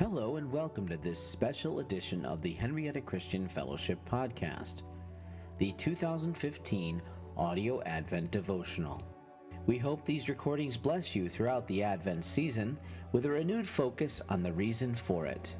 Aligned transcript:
Hello, 0.00 0.36
and 0.36 0.50
welcome 0.50 0.88
to 0.88 0.96
this 0.96 1.22
special 1.22 1.80
edition 1.80 2.24
of 2.24 2.40
the 2.40 2.52
Henrietta 2.52 3.02
Christian 3.02 3.46
Fellowship 3.46 3.98
Podcast, 4.08 4.80
the 5.58 5.72
2015 5.72 7.02
Audio 7.36 7.82
Advent 7.82 8.30
Devotional. 8.30 9.02
We 9.66 9.76
hope 9.76 10.06
these 10.06 10.30
recordings 10.30 10.78
bless 10.78 11.14
you 11.14 11.28
throughout 11.28 11.66
the 11.66 11.82
Advent 11.82 12.24
season 12.24 12.78
with 13.12 13.26
a 13.26 13.28
renewed 13.28 13.68
focus 13.68 14.22
on 14.30 14.42
the 14.42 14.54
reason 14.54 14.94
for 14.94 15.26
it. 15.26 15.54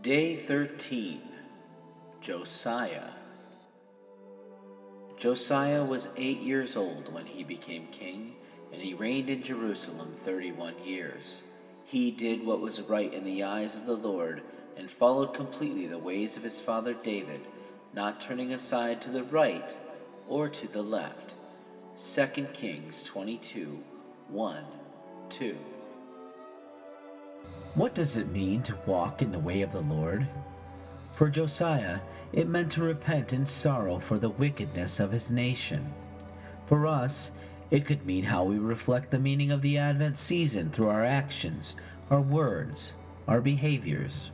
Day 0.00 0.36
13 0.36 1.20
Josiah. 2.22 3.10
Josiah 5.18 5.84
was 5.84 6.08
eight 6.16 6.40
years 6.40 6.78
old 6.78 7.12
when 7.12 7.26
he 7.26 7.44
became 7.44 7.88
king 7.88 8.36
and 8.72 8.80
he 8.80 8.94
reigned 8.94 9.30
in 9.30 9.42
Jerusalem 9.42 10.12
thirty 10.12 10.52
one 10.52 10.74
years. 10.84 11.42
He 11.84 12.10
did 12.10 12.46
what 12.46 12.60
was 12.60 12.80
right 12.80 13.12
in 13.12 13.24
the 13.24 13.42
eyes 13.42 13.76
of 13.76 13.86
the 13.86 13.96
Lord, 13.96 14.42
and 14.76 14.90
followed 14.90 15.34
completely 15.34 15.86
the 15.86 15.98
ways 15.98 16.36
of 16.36 16.42
his 16.42 16.60
father 16.60 16.94
David, 16.94 17.40
not 17.92 18.20
turning 18.20 18.52
aside 18.52 19.02
to 19.02 19.10
the 19.10 19.24
right 19.24 19.76
or 20.26 20.48
to 20.48 20.68
the 20.68 20.82
left. 20.82 21.34
2 21.98 22.26
Kings 22.54 23.04
22 23.04 23.82
1 24.28 24.64
2. 25.28 25.56
What 27.74 27.94
does 27.94 28.16
it 28.16 28.28
mean 28.30 28.62
to 28.62 28.78
walk 28.86 29.22
in 29.22 29.32
the 29.32 29.38
way 29.38 29.62
of 29.62 29.72
the 29.72 29.80
Lord? 29.80 30.26
For 31.12 31.28
Josiah, 31.28 32.00
it 32.32 32.48
meant 32.48 32.72
to 32.72 32.82
repent 32.82 33.32
in 33.32 33.44
sorrow 33.44 33.98
for 33.98 34.18
the 34.18 34.30
wickedness 34.30 35.00
of 35.00 35.12
his 35.12 35.30
nation. 35.30 35.92
For 36.66 36.86
us, 36.86 37.30
it 37.72 37.86
could 37.86 38.04
mean 38.04 38.24
how 38.24 38.44
we 38.44 38.58
reflect 38.58 39.10
the 39.10 39.18
meaning 39.18 39.50
of 39.50 39.62
the 39.62 39.78
Advent 39.78 40.18
season 40.18 40.68
through 40.68 40.90
our 40.90 41.06
actions, 41.06 41.74
our 42.10 42.20
words, 42.20 42.92
our 43.26 43.40
behaviors. 43.40 44.30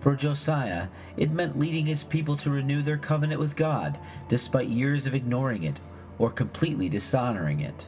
For 0.00 0.14
Josiah, 0.14 0.88
it 1.16 1.30
meant 1.30 1.58
leading 1.58 1.86
his 1.86 2.04
people 2.04 2.36
to 2.36 2.50
renew 2.50 2.82
their 2.82 2.98
covenant 2.98 3.40
with 3.40 3.56
God, 3.56 3.98
despite 4.28 4.68
years 4.68 5.06
of 5.06 5.14
ignoring 5.14 5.64
it 5.64 5.80
or 6.18 6.30
completely 6.30 6.90
dishonoring 6.90 7.60
it. 7.60 7.86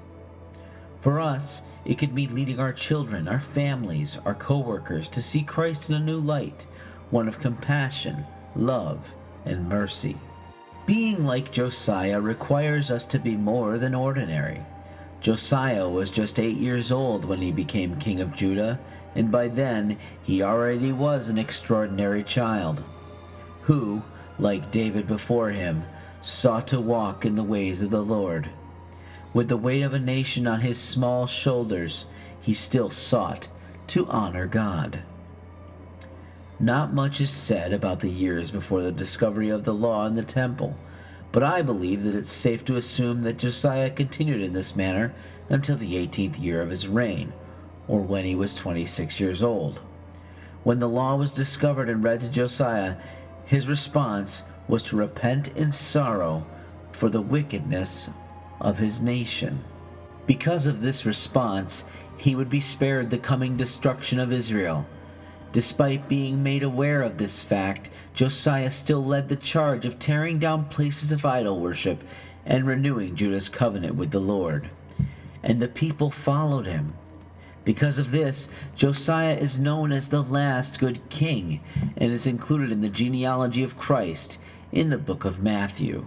For 1.03 1.21
us, 1.21 1.61
it 1.85 1.99
could 1.99 2.15
mean 2.15 2.35
leading 2.35 2.59
our 2.59 2.73
children, 2.73 3.29
our 3.29 3.41
families, 3.41 4.19
our 4.25 4.35
co-workers 4.35 5.07
to 5.11 5.21
see 5.21 5.43
Christ 5.43 5.91
in 5.91 5.97
a 5.97 6.01
new 6.01 6.17
light, 6.17 6.67
one 7.11 7.29
of 7.29 7.39
compassion, 7.39 8.25
love, 8.57 9.13
and 9.45 9.69
mercy. 9.69 10.17
Being 10.85 11.25
like 11.25 11.53
Josiah 11.53 12.21
requires 12.21 12.91
us 12.91 13.05
to 13.07 13.19
be 13.19 13.37
more 13.37 13.79
than 13.79 13.95
ordinary. 13.95 14.61
Josiah 15.21 15.89
was 15.89 16.11
just 16.11 16.41
eight 16.41 16.57
years 16.57 16.91
old 16.91 17.25
when 17.25 17.41
he 17.41 17.53
became 17.53 17.97
king 17.97 18.21
of 18.21 18.35
Judah, 18.35 18.81
and 19.15 19.31
by 19.31 19.47
then 19.47 19.97
he 20.23 20.43
already 20.43 20.91
was 20.91 21.29
an 21.29 21.39
extraordinary 21.39 22.25
child, 22.25 22.83
who, 23.63 24.03
like 24.41 24.73
David 24.73 25.07
before 25.07 25.51
him, 25.51 25.85
sought 26.21 26.67
to 26.69 26.81
walk 26.81 27.25
in 27.25 27.37
the 27.37 27.45
ways 27.45 27.83
of 27.83 27.91
the 27.91 28.03
Lord. 28.03 28.51
With 29.33 29.49
the 29.49 29.57
weight 29.57 29.83
of 29.83 29.95
a 29.95 30.01
nation 30.01 30.49
on 30.49 30.63
his 30.63 30.79
small 30.79 31.29
shoulders, 31.29 32.07
he 32.41 32.55
still 32.55 32.91
sought 32.91 33.49
to 33.89 34.07
honor 34.09 34.49
God. 34.49 35.01
Not 36.63 36.95
much 36.95 37.21
is 37.21 37.31
said 37.31 37.73
about 37.73 37.99
the 37.99 38.09
years 38.09 38.53
before 38.53 38.83
the 38.83 38.93
discovery 38.93 39.49
of 39.49 39.65
the 39.65 39.75
law 39.75 40.07
in 40.07 40.15
the 40.15 40.23
temple, 40.23 40.79
but 41.33 41.43
I 41.43 41.61
believe 41.61 42.05
that 42.05 42.15
it's 42.15 42.31
safe 42.31 42.65
to 42.67 42.77
assume 42.77 43.23
that 43.23 43.39
Josiah 43.39 43.91
continued 43.91 44.41
in 44.41 44.53
this 44.53 44.77
manner 44.77 45.13
until 45.49 45.77
the 45.77 45.95
18th 45.95 46.41
year 46.41 46.63
of 46.63 46.71
his 46.71 46.87
reign, 46.87 47.33
or 47.89 48.01
when 48.01 48.25
he 48.25 48.37
was 48.37 48.55
26 48.55 49.19
years 49.19 49.43
old. 49.43 49.81
When 50.63 50.79
the 50.79 50.89
law 50.89 51.17
was 51.17 51.33
discovered 51.33 51.89
and 51.89 52.05
read 52.05 52.21
to 52.21 52.29
Josiah, 52.29 52.95
his 53.45 53.67
response 53.67 54.45
was 54.69 54.85
to 54.85 54.97
repent 54.97 55.49
in 55.57 55.73
sorrow 55.73 56.47
for 56.93 57.09
the 57.09 57.21
wickedness 57.21 58.09
of 58.61 58.79
his 58.79 59.01
nation. 59.01 59.65
Because 60.27 60.69
of 60.69 60.81
this 60.81 61.05
response, 61.05 61.83
he 62.17 62.37
would 62.37 62.49
be 62.49 62.61
spared 62.61 63.11
the 63.11 63.19
coming 63.19 63.57
destruction 63.57 64.21
of 64.21 64.33
Israel 64.33 64.87
Despite 65.53 66.09
being 66.09 66.43
made 66.43 66.63
aware 66.63 67.03
of 67.03 67.19
this 67.19 67.43
fact, 67.43 67.91
Josiah 68.15 68.71
still 68.71 69.05
led 69.05 69.29
the 69.29 69.37
charge 69.37 69.85
of 69.85 69.99
tearing 69.99 70.39
down 70.39 70.65
places 70.65 71.13
of 71.13 71.27
idol 71.27 71.61
worship 71.61 72.03
and 72.47 72.67
renewing 72.67 73.15
Judah's 73.15 73.51
covenant 73.51 73.95
with 73.95 74.11
the 74.11 74.21
Lord. 74.21 74.71
And 75.43 75.61
the 75.61 75.69
people 75.69 76.11
followed 76.11 76.67
him. 76.67 76.95
Because 77.65 77.99
of 77.99 78.11
this, 78.11 78.49
Josiah 78.75 79.37
is 79.37 79.61
known 79.61 79.93
as 79.93 80.09
the 80.09 80.23
last 80.23 80.81
good 80.81 81.09
king 81.11 81.61
and 81.97 82.11
is 82.11 82.27
included 82.27 82.73
in 82.73 82.81
the 82.81 82.89
genealogy 82.89 83.63
of 83.63 83.79
Christ 83.79 84.39
in 84.73 84.89
the 84.89 84.99
book 84.99 85.25
of 85.25 85.43
Matthew. 85.43 86.07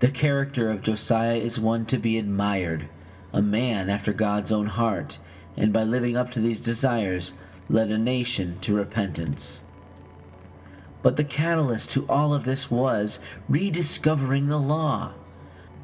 The 0.00 0.10
character 0.10 0.70
of 0.70 0.82
Josiah 0.82 1.36
is 1.36 1.60
one 1.60 1.84
to 1.86 1.98
be 1.98 2.18
admired, 2.18 2.88
a 3.32 3.42
man 3.42 3.90
after 3.90 4.12
God's 4.12 4.50
own 4.50 4.66
heart, 4.66 5.18
and 5.56 5.72
by 5.72 5.84
living 5.84 6.16
up 6.16 6.30
to 6.32 6.40
these 6.40 6.60
desires, 6.60 7.34
led 7.70 7.90
a 7.90 7.98
nation 7.98 8.58
to 8.60 8.74
repentance. 8.74 9.60
But 11.02 11.16
the 11.16 11.24
catalyst 11.24 11.92
to 11.92 12.04
all 12.08 12.34
of 12.34 12.44
this 12.44 12.70
was 12.70 13.20
rediscovering 13.48 14.48
the 14.48 14.58
law. 14.58 15.12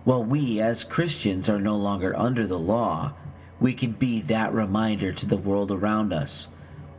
While 0.04 0.24
we 0.24 0.60
as 0.60 0.84
Christians 0.84 1.48
are 1.48 1.60
no 1.60 1.76
longer 1.76 2.14
under 2.16 2.46
the 2.46 2.58
law, 2.58 3.14
we 3.60 3.72
can 3.72 3.92
be 3.92 4.20
that 4.22 4.52
reminder 4.52 5.12
to 5.12 5.26
the 5.26 5.36
world 5.36 5.70
around 5.70 6.12
us. 6.12 6.48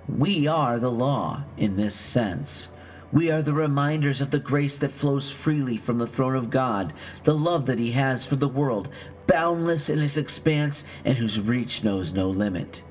We 0.08 0.48
are 0.48 0.80
the 0.80 0.92
law 0.92 1.44
in 1.58 1.76
this 1.76 1.96
sense. 1.96 2.70
We 3.12 3.30
are 3.30 3.42
the 3.42 3.54
reminders 3.54 4.20
of 4.22 4.32
the 4.32 4.40
grace 4.40 4.78
that 4.80 4.92
flows 4.92 5.30
freely 5.30 5.78
from 5.78 5.98
the 5.98 6.08
throne 6.08 6.36
of 6.36 6.50
God, 6.50 6.94
the 7.24 7.36
love 7.36 7.66
that 7.68 7.80
He 7.80 7.92
has 7.92 8.26
for 8.26 8.36
the 8.36 8.48
world, 8.48 8.90
boundless 9.28 9.90
in 9.90 10.00
its 10.00 10.18
expanse 10.18 10.84
and 11.06 11.18
whose 11.18 11.40
reach 11.40 11.84
knows 11.84 12.14
no 12.14 12.30
limit. 12.30 12.84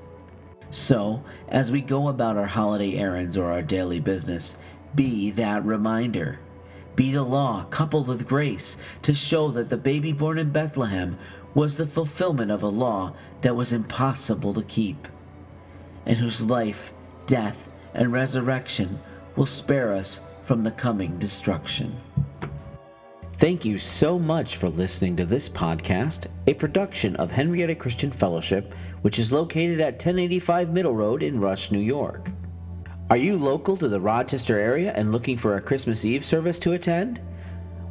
So, 0.71 1.23
as 1.49 1.71
we 1.71 1.81
go 1.81 2.09
about 2.09 2.37
our 2.37 2.47
holiday 2.47 2.97
errands 2.97 3.37
or 3.37 3.47
our 3.47 3.63
daily 3.63 4.01
business, 4.01 4.57
be 4.95 5.31
that 5.33 5.65
reminder. 5.65 6.41
Be 6.97 7.13
the 7.13 7.23
law 7.23 7.65
coupled 7.71 8.09
with 8.09 8.27
grace 8.27 8.77
to 9.03 9.13
show 9.13 9.51
that 9.51 9.69
the 9.69 9.77
baby 9.77 10.13
born 10.13 10.39
in 10.39 10.51
Bethlehem 10.51 11.19
was 11.55 11.77
the 11.77 11.87
fulfillment 11.87 12.51
of 12.51 12.63
a 12.63 12.69
law 12.69 13.15
that 13.43 13.55
was 13.55 13.73
impossible 13.73 14.55
to 14.55 14.63
keep, 14.63 15.07
and 16.05 16.17
whose 16.17 16.41
life, 16.41 16.93
death, 17.27 17.73
and 17.95 18.13
resurrection 18.13 18.99
will 19.37 19.47
spare 19.47 19.93
us 19.93 20.21
from 20.43 20.63
the 20.63 20.71
coming 20.71 21.19
destruction. 21.19 22.01
Thank 23.39 23.67
you 23.67 23.77
so 23.77 24.19
much 24.19 24.57
for 24.57 24.71
listening 24.71 25.15
to 25.17 25.27
this 25.27 25.47
podcast, 25.47 26.27
a 26.47 26.55
production 26.55 27.15
of 27.17 27.31
Henrietta 27.31 27.75
Christian 27.75 28.11
Fellowship, 28.11 28.73
which 29.03 29.19
is 29.19 29.31
located 29.31 29.79
at 29.79 29.97
1085 29.97 30.71
Middle 30.71 30.95
Road 30.95 31.23
in 31.23 31.39
Rush, 31.39 31.71
New 31.71 31.79
York. 31.79 32.31
Are 33.11 33.17
you 33.19 33.37
local 33.37 33.77
to 33.77 33.89
the 33.89 34.01
Rochester 34.01 34.59
area 34.59 34.95
and 34.95 35.13
looking 35.13 35.37
for 35.37 35.57
a 35.57 35.61
Christmas 35.61 36.03
Eve 36.03 36.25
service 36.25 36.59
to 36.61 36.73
attend? 36.73 37.21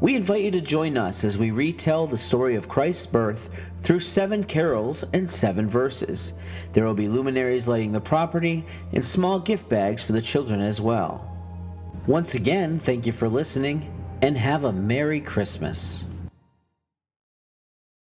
We 0.02 0.16
invite 0.16 0.42
you 0.42 0.50
to 0.50 0.62
join 0.62 0.98
us 0.98 1.24
as 1.24 1.38
we 1.38 1.52
retell 1.52 2.08
the 2.08 2.18
story 2.18 2.56
of 2.56 2.68
Christ's 2.68 3.06
birth 3.06 3.52
through 3.82 4.00
seven 4.00 4.44
carols 4.44 5.04
and 5.14 5.30
seven 5.30 5.70
verses. 5.70 6.34
There 6.74 6.86
will 6.86 6.96
be 6.96 7.08
luminaries 7.08 7.68
lighting 7.68 7.92
the 7.92 8.02
property 8.02 8.66
and 8.94 9.06
small 9.06 9.40
gift 9.40 9.70
bags 9.70 10.04
for 10.04 10.14
the 10.14 10.24
children 10.24 10.60
as 10.60 10.82
well. 10.82 11.32
Once 12.08 12.34
again, 12.34 12.80
thank 12.80 13.06
you 13.06 13.12
for 13.12 13.30
listening 13.30 13.92
and 14.26 14.36
have 14.36 14.64
a 14.64 14.74
Merry 14.74 15.22
Christmas. 15.22 16.04